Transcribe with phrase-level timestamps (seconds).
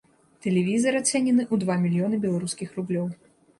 [0.45, 3.07] Тэлевізар ацэнены ў два мільёны беларускіх рублёў.